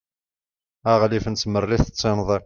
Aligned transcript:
aɣlif 0.91 1.25
n 1.27 1.33
tmerrit 1.35 1.87
d 1.91 1.95
tinḍi 1.99 2.37